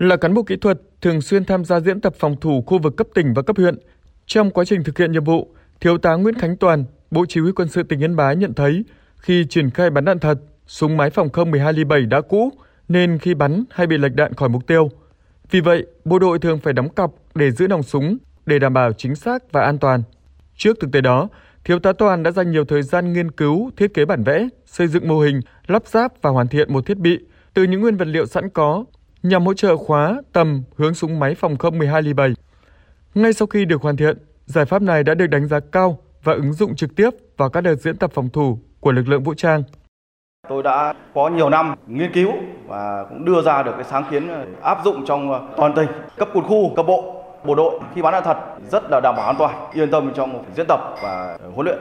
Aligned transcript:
là 0.00 0.16
cán 0.16 0.34
bộ 0.34 0.42
kỹ 0.42 0.56
thuật 0.56 0.80
thường 1.00 1.20
xuyên 1.20 1.44
tham 1.44 1.64
gia 1.64 1.80
diễn 1.80 2.00
tập 2.00 2.14
phòng 2.18 2.36
thủ 2.40 2.62
khu 2.66 2.78
vực 2.78 2.96
cấp 2.96 3.06
tỉnh 3.14 3.34
và 3.34 3.42
cấp 3.42 3.56
huyện. 3.56 3.78
Trong 4.26 4.50
quá 4.50 4.64
trình 4.64 4.84
thực 4.84 4.98
hiện 4.98 5.12
nhiệm 5.12 5.24
vụ, 5.24 5.54
Thiếu 5.80 5.98
tá 5.98 6.14
Nguyễn 6.14 6.34
Khánh 6.34 6.56
Toàn, 6.56 6.84
Bộ 7.10 7.24
Chỉ 7.28 7.40
huy 7.40 7.52
quân 7.52 7.68
sự 7.68 7.82
tỉnh 7.82 8.02
Yên 8.02 8.16
Bái 8.16 8.36
nhận 8.36 8.54
thấy 8.54 8.84
khi 9.16 9.46
triển 9.50 9.70
khai 9.70 9.90
bắn 9.90 10.04
đạn 10.04 10.18
thật, 10.18 10.38
súng 10.66 10.96
máy 10.96 11.10
phòng 11.10 11.30
không 11.30 11.50
12 11.50 11.72
ly 11.72 11.84
7 11.84 12.06
đã 12.06 12.20
cũ 12.20 12.52
nên 12.88 13.18
khi 13.18 13.34
bắn 13.34 13.64
hay 13.70 13.86
bị 13.86 13.98
lệch 13.98 14.14
đạn 14.14 14.34
khỏi 14.34 14.48
mục 14.48 14.66
tiêu. 14.66 14.88
Vì 15.50 15.60
vậy, 15.60 15.86
bộ 16.04 16.18
đội 16.18 16.38
thường 16.38 16.58
phải 16.58 16.72
đóng 16.72 16.88
cọc 16.88 17.14
để 17.34 17.50
giữ 17.50 17.68
nòng 17.68 17.82
súng 17.82 18.16
để 18.46 18.58
đảm 18.58 18.72
bảo 18.72 18.92
chính 18.92 19.14
xác 19.14 19.52
và 19.52 19.62
an 19.62 19.78
toàn. 19.78 20.02
Trước 20.56 20.76
thực 20.80 20.92
tế 20.92 21.00
đó, 21.00 21.28
Thiếu 21.64 21.78
tá 21.78 21.92
Toàn 21.92 22.22
đã 22.22 22.30
dành 22.30 22.50
nhiều 22.50 22.64
thời 22.64 22.82
gian 22.82 23.12
nghiên 23.12 23.30
cứu, 23.30 23.70
thiết 23.76 23.94
kế 23.94 24.04
bản 24.04 24.24
vẽ, 24.24 24.48
xây 24.66 24.86
dựng 24.86 25.08
mô 25.08 25.20
hình, 25.20 25.40
lắp 25.66 25.86
ráp 25.86 26.12
và 26.22 26.30
hoàn 26.30 26.48
thiện 26.48 26.72
một 26.72 26.86
thiết 26.86 26.98
bị 26.98 27.18
từ 27.54 27.62
những 27.62 27.80
nguyên 27.80 27.96
vật 27.96 28.08
liệu 28.08 28.26
sẵn 28.26 28.48
có 28.48 28.84
nhằm 29.22 29.46
hỗ 29.46 29.54
trợ 29.54 29.76
khóa, 29.76 30.22
tầm, 30.32 30.62
hướng 30.76 30.94
súng 30.94 31.18
máy 31.18 31.34
phòng 31.34 31.58
không 31.58 31.78
12 31.78 32.02
ly 32.02 32.12
7. 32.12 32.30
Ngay 33.14 33.32
sau 33.32 33.46
khi 33.46 33.64
được 33.64 33.82
hoàn 33.82 33.96
thiện, 33.96 34.18
giải 34.46 34.64
pháp 34.64 34.82
này 34.82 35.02
đã 35.02 35.14
được 35.14 35.26
đánh 35.26 35.46
giá 35.46 35.60
cao 35.72 35.98
và 36.22 36.32
ứng 36.32 36.52
dụng 36.52 36.76
trực 36.76 36.96
tiếp 36.96 37.10
vào 37.36 37.50
các 37.50 37.60
đợt 37.60 37.74
diễn 37.74 37.96
tập 37.96 38.10
phòng 38.14 38.28
thủ 38.28 38.58
của 38.80 38.92
lực 38.92 39.08
lượng 39.08 39.22
vũ 39.22 39.34
trang. 39.34 39.62
Tôi 40.48 40.62
đã 40.62 40.94
có 41.14 41.28
nhiều 41.28 41.50
năm 41.50 41.74
nghiên 41.86 42.12
cứu 42.12 42.32
và 42.66 43.04
cũng 43.08 43.24
đưa 43.24 43.42
ra 43.42 43.62
được 43.62 43.72
cái 43.74 43.84
sáng 43.84 44.04
kiến 44.10 44.28
áp 44.62 44.78
dụng 44.84 45.04
trong 45.06 45.52
toàn 45.56 45.74
tỉnh, 45.76 45.88
cấp 46.16 46.28
quân 46.34 46.44
khu, 46.44 46.74
cấp 46.76 46.86
bộ, 46.88 47.24
bộ 47.44 47.54
đội 47.54 47.80
khi 47.94 48.02
bắn 48.02 48.12
đạn 48.12 48.22
thật 48.24 48.36
rất 48.70 48.82
là 48.90 49.00
đảm 49.02 49.14
bảo 49.16 49.26
an 49.26 49.36
toàn, 49.38 49.70
yên 49.74 49.90
tâm 49.90 50.12
trong 50.16 50.44
diễn 50.56 50.66
tập 50.68 50.80
và 51.02 51.38
huấn 51.54 51.66
luyện. 51.66 51.78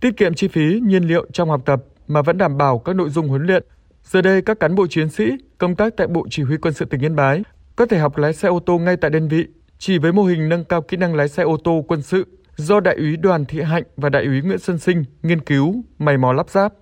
Tiết 0.00 0.16
kiệm 0.16 0.34
chi 0.34 0.48
phí, 0.48 0.80
nhiên 0.82 1.04
liệu 1.04 1.26
trong 1.32 1.50
học 1.50 1.60
tập 1.64 1.82
mà 2.08 2.22
vẫn 2.22 2.38
đảm 2.38 2.58
bảo 2.58 2.78
các 2.78 2.96
nội 2.96 3.08
dung 3.08 3.28
huấn 3.28 3.46
luyện. 3.46 3.64
Giờ 4.10 4.22
đây 4.22 4.42
các 4.42 4.60
cán 4.60 4.74
bộ 4.74 4.86
chiến 4.86 5.08
sĩ 5.08 5.24
công 5.58 5.76
tác 5.76 5.96
tại 5.96 6.06
Bộ 6.06 6.26
Chỉ 6.30 6.42
huy 6.42 6.56
quân 6.56 6.74
sự 6.74 6.84
tỉnh 6.84 7.00
Yên 7.00 7.16
Bái 7.16 7.42
có 7.76 7.86
thể 7.86 7.98
học 7.98 8.16
lái 8.16 8.32
xe 8.32 8.48
ô 8.48 8.58
tô 8.58 8.78
ngay 8.78 8.96
tại 8.96 9.10
đơn 9.10 9.28
vị 9.28 9.46
chỉ 9.78 9.98
với 9.98 10.12
mô 10.12 10.22
hình 10.22 10.48
nâng 10.48 10.64
cao 10.64 10.82
kỹ 10.82 10.96
năng 10.96 11.14
lái 11.14 11.28
xe 11.28 11.42
ô 11.42 11.56
tô 11.64 11.84
quân 11.88 12.02
sự 12.02 12.26
do 12.56 12.80
Đại 12.80 12.96
úy 12.96 13.16
Đoàn 13.16 13.44
Thị 13.44 13.62
Hạnh 13.62 13.82
và 13.96 14.08
Đại 14.08 14.24
úy 14.24 14.40
Nguyễn 14.40 14.58
Xuân 14.58 14.78
Sinh 14.78 15.04
nghiên 15.22 15.40
cứu, 15.40 15.84
mày 15.98 16.18
mò 16.18 16.32
lắp 16.32 16.50
ráp. 16.50 16.72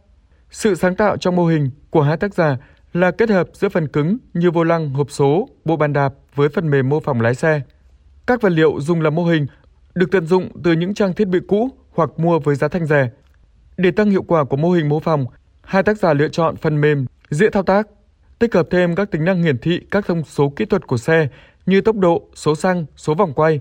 Sự 0.50 0.74
sáng 0.74 0.96
tạo 0.96 1.16
trong 1.16 1.36
mô 1.36 1.46
hình 1.46 1.70
của 1.90 2.02
hai 2.02 2.16
tác 2.16 2.34
giả 2.34 2.56
là 2.92 3.10
kết 3.10 3.30
hợp 3.30 3.48
giữa 3.52 3.68
phần 3.68 3.88
cứng 3.88 4.18
như 4.34 4.50
vô 4.50 4.64
lăng, 4.64 4.90
hộp 4.90 5.10
số, 5.10 5.48
bộ 5.64 5.77
bàn 5.77 5.92
đạp 5.92 6.14
với 6.34 6.48
phần 6.48 6.70
mềm 6.70 6.88
mô 6.88 7.00
phỏng 7.00 7.20
lái 7.20 7.34
xe. 7.34 7.60
Các 8.27 8.42
vật 8.42 8.52
liệu 8.52 8.80
dùng 8.80 9.00
làm 9.00 9.14
mô 9.14 9.24
hình 9.24 9.46
được 9.94 10.10
tận 10.10 10.27
dụng 10.27 10.48
từ 10.64 10.72
những 10.72 10.94
trang 10.94 11.14
thiết 11.14 11.28
bị 11.28 11.38
cũ 11.48 11.68
hoặc 11.90 12.10
mua 12.16 12.38
với 12.38 12.54
giá 12.54 12.68
thành 12.68 12.86
rẻ. 12.86 13.10
Để 13.77 13.90
tăng 13.90 14.10
hiệu 14.10 14.22
quả 14.22 14.44
của 14.44 14.56
mô 14.56 14.70
hình 14.70 14.88
mô 14.88 15.00
phỏng, 15.00 15.27
hai 15.62 15.82
tác 15.82 15.98
giả 15.98 16.14
lựa 16.14 16.28
chọn 16.28 16.56
phần 16.56 16.80
mềm 16.80 17.06
dễ 17.34 17.50
thao 17.50 17.62
tác, 17.62 17.86
tích 18.38 18.54
hợp 18.54 18.66
thêm 18.70 18.94
các 18.94 19.10
tính 19.10 19.24
năng 19.24 19.42
hiển 19.42 19.58
thị 19.58 19.80
các 19.90 20.06
thông 20.06 20.24
số 20.24 20.52
kỹ 20.56 20.64
thuật 20.64 20.86
của 20.86 20.96
xe 20.96 21.28
như 21.66 21.80
tốc 21.80 21.96
độ, 21.96 22.28
số 22.34 22.54
xăng, 22.54 22.86
số 22.96 23.14
vòng 23.14 23.32
quay. 23.32 23.60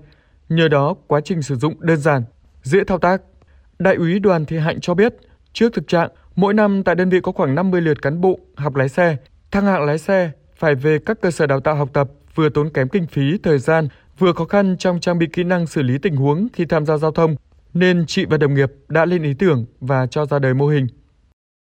Nhờ 0.49 0.67
đó, 0.67 0.95
quá 1.07 1.21
trình 1.21 1.41
sử 1.41 1.55
dụng 1.55 1.73
đơn 1.79 1.97
giản, 1.97 2.23
dễ 2.63 2.83
thao 2.83 2.97
tác. 2.97 3.21
Đại 3.79 3.95
úy 3.95 4.19
Đoàn 4.19 4.45
Thị 4.45 4.57
Hạnh 4.57 4.79
cho 4.81 4.93
biết, 4.93 5.15
trước 5.53 5.73
thực 5.73 5.87
trạng, 5.87 6.09
mỗi 6.35 6.53
năm 6.53 6.83
tại 6.83 6.95
đơn 6.95 7.09
vị 7.09 7.19
có 7.23 7.31
khoảng 7.31 7.55
50 7.55 7.81
lượt 7.81 8.01
cán 8.01 8.21
bộ 8.21 8.39
học 8.55 8.75
lái 8.75 8.89
xe, 8.89 9.17
thăng 9.51 9.65
hạng 9.65 9.85
lái 9.85 9.97
xe 9.97 10.31
phải 10.55 10.75
về 10.75 10.99
các 11.05 11.21
cơ 11.21 11.31
sở 11.31 11.47
đào 11.47 11.59
tạo 11.59 11.75
học 11.75 11.89
tập 11.93 12.09
vừa 12.35 12.49
tốn 12.49 12.69
kém 12.69 12.89
kinh 12.89 13.07
phí, 13.07 13.37
thời 13.43 13.59
gian, 13.59 13.87
vừa 14.19 14.33
khó 14.33 14.45
khăn 14.45 14.75
trong 14.79 14.99
trang 14.99 15.19
bị 15.19 15.27
kỹ 15.33 15.43
năng 15.43 15.67
xử 15.67 15.81
lý 15.81 15.97
tình 15.97 16.15
huống 16.15 16.47
khi 16.53 16.65
tham 16.65 16.85
gia 16.85 16.97
giao 16.97 17.11
thông, 17.11 17.35
nên 17.73 18.05
chị 18.07 18.25
và 18.25 18.37
đồng 18.37 18.53
nghiệp 18.53 18.71
đã 18.87 19.05
lên 19.05 19.23
ý 19.23 19.33
tưởng 19.33 19.65
và 19.79 20.07
cho 20.07 20.25
ra 20.25 20.39
đời 20.39 20.53
mô 20.53 20.67
hình. 20.67 20.87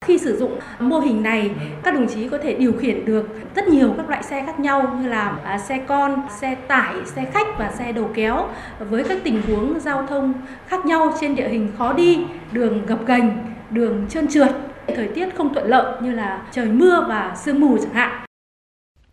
Khi 0.05 0.19
sử 0.19 0.37
dụng 0.37 0.58
mô 0.81 0.99
hình 0.99 1.23
này, 1.23 1.51
các 1.83 1.95
đồng 1.95 2.07
chí 2.07 2.29
có 2.29 2.39
thể 2.39 2.55
điều 2.55 2.73
khiển 2.73 3.05
được 3.05 3.29
rất 3.55 3.69
nhiều 3.69 3.95
các 3.97 4.09
loại 4.09 4.23
xe 4.23 4.43
khác 4.47 4.61
nhau 4.61 4.99
như 5.03 5.09
là 5.09 5.39
à, 5.45 5.59
xe 5.59 5.85
con, 5.89 6.23
xe 6.41 6.55
tải, 6.55 6.95
xe 7.07 7.25
khách 7.33 7.47
và 7.59 7.73
xe 7.79 7.93
đầu 7.93 8.11
kéo 8.15 8.49
với 8.79 9.05
các 9.05 9.19
tình 9.25 9.43
huống 9.43 9.81
giao 9.81 10.07
thông 10.07 10.35
khác 10.67 10.87
nhau 10.87 11.15
trên 11.21 11.35
địa 11.35 11.49
hình 11.49 11.69
khó 11.79 11.93
đi, 11.93 12.19
đường 12.53 12.87
gập 12.87 13.07
ghềnh, 13.07 13.31
đường 13.71 14.07
trơn 14.09 14.29
trượt, 14.29 14.51
thời 14.97 15.09
tiết 15.09 15.37
không 15.37 15.55
thuận 15.55 15.67
lợi 15.69 16.03
như 16.03 16.11
là 16.13 16.47
trời 16.53 16.67
mưa 16.67 17.05
và 17.09 17.37
sương 17.45 17.61
mù 17.61 17.79
chẳng 17.83 17.95
hạn. 17.95 18.25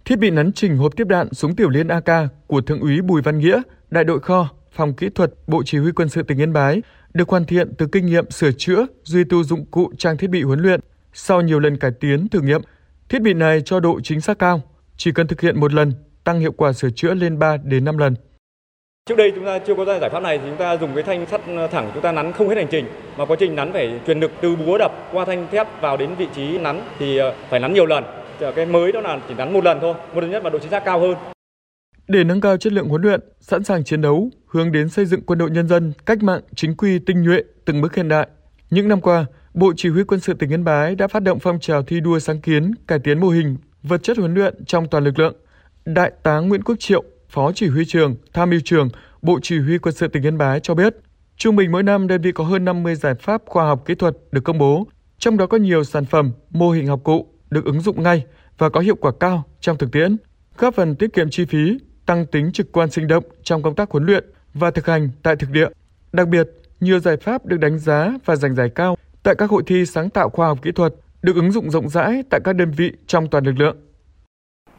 Thiết 0.05 0.19
bị 0.19 0.29
nắn 0.29 0.51
chỉnh 0.51 0.77
hộp 0.77 0.95
tiếp 0.95 1.07
đạn 1.07 1.33
súng 1.33 1.55
tiểu 1.55 1.69
liên 1.69 1.87
AK 1.87 2.29
của 2.47 2.61
Thượng 2.61 2.79
úy 2.79 3.01
Bùi 3.01 3.21
Văn 3.21 3.39
Nghĩa, 3.39 3.61
đại 3.89 4.03
đội 4.03 4.19
kho, 4.19 4.49
phòng 4.71 4.93
kỹ 4.93 5.09
thuật 5.15 5.31
Bộ 5.47 5.63
Chỉ 5.65 5.77
huy 5.77 5.91
quân 5.91 6.09
sự 6.09 6.23
tỉnh 6.23 6.41
Yên 6.41 6.53
Bái 6.53 6.81
được 7.13 7.29
hoàn 7.29 7.45
thiện 7.45 7.73
từ 7.77 7.87
kinh 7.91 8.05
nghiệm 8.05 8.31
sửa 8.31 8.51
chữa, 8.51 8.85
duy 9.03 9.23
tu 9.23 9.43
dụng 9.43 9.65
cụ 9.71 9.91
trang 9.97 10.17
thiết 10.17 10.29
bị 10.29 10.43
huấn 10.43 10.59
luyện. 10.59 10.79
Sau 11.17 11.41
nhiều 11.41 11.59
lần 11.59 11.77
cải 11.77 11.91
tiến 11.99 12.27
thử 12.29 12.41
nghiệm, 12.41 12.61
thiết 13.09 13.21
bị 13.21 13.33
này 13.33 13.61
cho 13.65 13.79
độ 13.79 13.99
chính 14.03 14.21
xác 14.21 14.39
cao, 14.39 14.61
chỉ 14.97 15.11
cần 15.11 15.27
thực 15.27 15.41
hiện 15.41 15.59
một 15.59 15.73
lần, 15.73 15.93
tăng 16.23 16.39
hiệu 16.39 16.51
quả 16.51 16.73
sửa 16.73 16.89
chữa 16.89 17.13
lên 17.13 17.39
3 17.39 17.57
đến 17.63 17.85
5 17.85 17.97
lần. 17.97 18.15
Trước 19.09 19.15
đây 19.15 19.31
chúng 19.35 19.45
ta 19.45 19.59
chưa 19.59 19.75
có 19.75 19.85
giải 19.85 20.09
pháp 20.09 20.19
này 20.19 20.37
thì 20.37 20.43
chúng 20.47 20.57
ta 20.57 20.77
dùng 20.77 20.95
cái 20.95 21.03
thanh 21.03 21.25
sắt 21.25 21.41
thẳng 21.71 21.91
chúng 21.93 22.03
ta 22.03 22.11
nắn 22.11 22.33
không 22.33 22.49
hết 22.49 22.55
hành 22.55 22.67
trình 22.71 22.85
mà 23.17 23.25
quá 23.25 23.35
trình 23.39 23.55
nắn 23.55 23.73
phải 23.73 23.99
truyền 24.07 24.19
lực 24.19 24.31
từ 24.41 24.55
búa 24.55 24.77
đập 24.77 24.91
qua 25.11 25.25
thanh 25.25 25.47
thép 25.51 25.81
vào 25.81 25.97
đến 25.97 26.15
vị 26.17 26.27
trí 26.35 26.57
nắn 26.57 26.81
thì 26.99 27.17
ờ, 27.17 27.35
phải 27.49 27.59
nắn 27.59 27.73
nhiều 27.73 27.85
lần. 27.85 28.03
Cái 28.55 28.65
mới 28.65 28.91
đó 28.91 29.01
là 29.01 29.19
chỉ 29.27 29.33
nắn 29.33 29.53
một 29.53 29.63
lần 29.63 29.77
thôi, 29.81 29.93
một 30.13 30.21
lần 30.21 30.31
nhất 30.31 30.43
và 30.43 30.49
độ 30.49 30.59
chính 30.59 30.71
xác 30.71 30.85
cao 30.85 30.99
hơn. 30.99 31.15
Để 32.07 32.23
nâng 32.23 32.41
cao 32.41 32.57
chất 32.57 32.73
lượng 32.73 32.87
huấn 32.87 33.01
luyện, 33.01 33.19
sẵn 33.39 33.63
sàng 33.63 33.83
chiến 33.83 34.01
đấu, 34.01 34.29
hướng 34.47 34.71
đến 34.71 34.89
xây 34.89 35.05
dựng 35.05 35.21
quân 35.25 35.39
đội 35.39 35.51
nhân 35.51 35.67
dân 35.67 35.93
cách 36.05 36.23
mạng 36.23 36.41
chính 36.55 36.75
quy 36.77 36.99
tinh 36.99 37.23
nhuệ 37.23 37.41
từng 37.65 37.81
bước 37.81 37.95
hiện 37.95 38.09
đại. 38.09 38.27
Những 38.69 38.87
năm 38.87 39.01
qua, 39.01 39.25
Bộ 39.55 39.73
Chỉ 39.77 39.89
huy 39.89 40.03
quân 40.03 40.19
sự 40.19 40.33
tỉnh 40.33 40.49
Yên 40.49 40.63
Bái 40.63 40.95
đã 40.95 41.07
phát 41.07 41.23
động 41.23 41.39
phong 41.39 41.59
trào 41.59 41.83
thi 41.83 41.99
đua 41.99 42.19
sáng 42.19 42.41
kiến, 42.41 42.71
cải 42.87 42.99
tiến 42.99 43.19
mô 43.19 43.29
hình, 43.29 43.57
vật 43.83 44.03
chất 44.03 44.17
huấn 44.17 44.33
luyện 44.33 44.65
trong 44.65 44.87
toàn 44.87 45.03
lực 45.03 45.19
lượng. 45.19 45.35
Đại 45.85 46.11
tá 46.23 46.39
Nguyễn 46.39 46.63
Quốc 46.63 46.75
Triệu, 46.79 47.03
Phó 47.29 47.51
Chỉ 47.51 47.67
huy 47.67 47.85
trường, 47.85 48.15
Tham 48.33 48.49
mưu 48.49 48.59
trường, 48.65 48.89
Bộ 49.21 49.39
Chỉ 49.41 49.59
huy 49.59 49.77
quân 49.77 49.95
sự 49.95 50.07
tỉnh 50.07 50.23
Yên 50.25 50.37
Bái 50.37 50.59
cho 50.59 50.73
biết, 50.73 50.95
trung 51.37 51.55
bình 51.55 51.71
mỗi 51.71 51.83
năm 51.83 52.07
đơn 52.07 52.21
vị 52.21 52.31
có 52.31 52.43
hơn 52.43 52.65
50 52.65 52.95
giải 52.95 53.15
pháp 53.15 53.41
khoa 53.45 53.65
học 53.65 53.83
kỹ 53.85 53.95
thuật 53.95 54.15
được 54.31 54.43
công 54.43 54.57
bố, 54.57 54.87
trong 55.17 55.37
đó 55.37 55.47
có 55.47 55.57
nhiều 55.57 55.83
sản 55.83 56.05
phẩm, 56.05 56.31
mô 56.49 56.71
hình 56.71 56.87
học 56.87 56.99
cụ 57.03 57.27
được 57.49 57.65
ứng 57.65 57.81
dụng 57.81 58.03
ngay 58.03 58.25
và 58.57 58.69
có 58.69 58.79
hiệu 58.79 58.95
quả 58.95 59.11
cao 59.19 59.43
trong 59.59 59.77
thực 59.77 59.91
tiễn, 59.91 60.17
góp 60.57 60.75
phần 60.75 60.95
tiết 60.95 61.13
kiệm 61.13 61.29
chi 61.29 61.45
phí, 61.45 61.77
tăng 62.05 62.25
tính 62.25 62.51
trực 62.51 62.71
quan 62.71 62.91
sinh 62.91 63.07
động 63.07 63.23
trong 63.43 63.63
công 63.63 63.75
tác 63.75 63.91
huấn 63.91 64.05
luyện 64.05 64.25
và 64.53 64.71
thực 64.71 64.85
hành 64.85 65.09
tại 65.23 65.35
thực 65.35 65.49
địa. 65.51 65.67
Đặc 66.11 66.27
biệt, 66.27 66.49
nhiều 66.79 66.99
giải 66.99 67.17
pháp 67.17 67.45
được 67.45 67.57
đánh 67.57 67.79
giá 67.79 68.13
và 68.25 68.35
giành 68.35 68.55
giải 68.55 68.69
cao 68.69 68.97
tại 69.25 69.35
các 69.35 69.49
hội 69.49 69.63
thi 69.67 69.85
sáng 69.85 70.09
tạo 70.09 70.29
khoa 70.29 70.47
học 70.47 70.57
kỹ 70.61 70.71
thuật 70.71 70.93
được 71.21 71.35
ứng 71.35 71.51
dụng 71.51 71.71
rộng 71.71 71.89
rãi 71.89 72.23
tại 72.29 72.39
các 72.43 72.55
đơn 72.55 72.71
vị 72.71 72.93
trong 73.07 73.27
toàn 73.27 73.43
lực 73.43 73.53
lượng. 73.57 73.77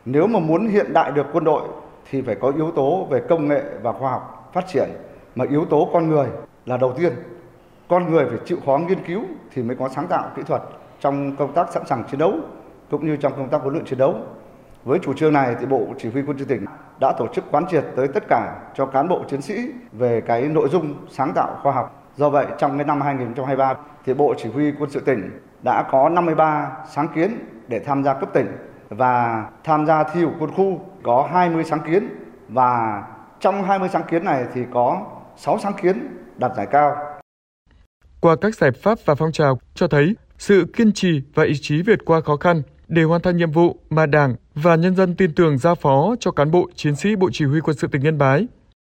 Nếu 0.05 0.27
mà 0.27 0.41
muốn 0.41 0.69
hiện 0.69 0.93
đại 0.93 1.12
được 1.12 1.27
quân 1.33 1.45
đội 1.45 1.62
thì 2.11 2.23
phải 2.23 2.34
có 2.34 2.53
yếu 2.56 2.71
tố 2.71 3.06
về 3.11 3.23
công 3.29 3.49
nghệ 3.49 3.62
và 3.83 3.93
khoa 3.93 4.11
học 4.11 4.51
phát 4.55 4.65
triển 4.69 4.89
mà 5.35 5.45
yếu 5.51 5.65
tố 5.65 5.89
con 5.93 6.09
người 6.09 6.27
là 6.67 6.77
đầu 6.77 6.95
tiên. 6.99 7.12
Con 7.89 8.11
người 8.11 8.27
phải 8.29 8.39
chịu 8.45 8.59
khó 8.67 8.79
nghiên 8.79 9.05
cứu 9.06 9.23
thì 9.53 9.62
mới 9.62 9.77
có 9.77 9.89
sáng 9.89 10.06
tạo 10.06 10.31
kỹ 10.37 10.43
thuật 10.47 10.62
trong 11.01 11.37
công 11.37 11.53
tác 11.53 11.73
sẵn 11.73 11.87
sàng 11.87 12.05
chiến 12.11 12.19
đấu 12.19 12.35
cũng 12.91 13.06
như 13.06 13.17
trong 13.17 13.33
công 13.37 13.49
tác 13.49 13.61
huấn 13.61 13.73
luyện 13.75 13.85
chiến 13.85 13.99
đấu. 13.99 14.15
Với 14.85 14.99
chủ 15.03 15.12
trương 15.15 15.33
này 15.33 15.56
thì 15.61 15.67
Bộ 15.67 15.87
Chỉ 15.99 16.11
huy 16.11 16.23
quân 16.27 16.39
sự 16.39 16.45
tỉnh 16.45 16.65
đã 17.01 17.12
tổ 17.19 17.27
chức 17.35 17.45
quán 17.51 17.65
triệt 17.71 17.85
tới 17.97 18.09
tất 18.09 18.25
cả 18.29 18.56
cho 18.75 18.87
cán 18.87 19.09
bộ 19.09 19.25
chiến 19.29 19.43
sĩ 19.43 19.71
về 19.93 20.21
cái 20.21 20.43
nội 20.43 20.69
dung 20.69 20.95
sáng 21.11 21.33
tạo 21.35 21.59
khoa 21.62 21.73
học. 21.73 22.06
Do 22.16 22.31
vậy, 22.31 22.47
trong 22.59 22.78
cái 22.78 22.87
năm 22.87 23.00
2023 23.00 23.75
thì 24.04 24.15
Bộ 24.15 24.34
Chỉ 24.38 24.49
huy 24.49 24.72
quân 24.78 24.91
sự 24.91 25.00
tỉnh 25.00 25.31
đã 25.62 25.84
có 25.91 26.09
53 26.09 26.71
sáng 26.88 27.09
kiến 27.15 27.38
để 27.69 27.78
tham 27.78 28.04
gia 28.04 28.15
cấp 28.15 28.28
tỉnh 28.34 28.47
và 28.88 29.44
tham 29.65 29.87
gia 29.87 30.04
thi 30.04 30.25
của 30.25 30.32
quân 30.41 30.50
khu 30.50 30.81
có 31.03 31.28
20 31.32 31.65
sáng 31.65 31.81
kiến 31.87 32.09
và 32.49 33.03
trong 33.41 33.62
20 33.62 33.88
sáng 33.93 34.05
kiến 34.10 34.25
này 34.25 34.44
thì 34.55 34.60
có 34.72 35.06
6 35.37 35.59
sáng 35.59 35.72
kiến 35.82 36.09
đạt 36.37 36.53
giải 36.56 36.66
cao. 36.66 36.97
Qua 38.21 38.37
các 38.41 38.55
giải 38.55 38.71
pháp 38.71 38.99
và 39.05 39.15
phong 39.15 39.32
trào 39.32 39.59
cho 39.75 39.88
thấy 39.88 40.16
sự 40.38 40.66
kiên 40.76 40.93
trì 40.93 41.22
và 41.34 41.44
ý 41.44 41.53
chí 41.60 41.82
vượt 41.82 42.05
qua 42.05 42.21
khó 42.21 42.37
khăn 42.37 42.62
để 42.88 43.03
hoàn 43.03 43.22
thành 43.22 43.37
nhiệm 43.37 43.50
vụ 43.50 43.76
mà 43.91 44.06
Đảng 44.06 44.34
và 44.55 44.75
nhân 44.75 44.97
dân 44.97 45.16
tin 45.16 45.34
tưởng 45.34 45.59
giao 45.59 45.75
phó 45.75 46.15
cho 46.21 46.31
cán 46.31 46.50
bộ, 46.50 46.69
chiến 46.75 46.96
sĩ 46.96 47.17
Bộ 47.17 47.29
Chỉ 47.32 47.44
huy 47.44 47.61
quân 47.61 47.76
sự 47.76 47.88
tỉnh 47.88 48.02
Yên 48.02 48.19
Bái 48.19 48.46